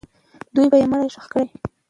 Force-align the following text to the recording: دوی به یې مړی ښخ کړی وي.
دوی 0.55 0.67
به 0.71 0.77
یې 0.81 0.87
مړی 0.91 1.07
ښخ 1.13 1.25
کړی 1.33 1.45
وي. 1.49 1.53